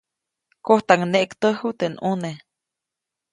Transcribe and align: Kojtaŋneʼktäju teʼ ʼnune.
Kojtaŋneʼktäju 0.65 1.69
teʼ 1.79 1.91
ʼnune. 2.01 2.31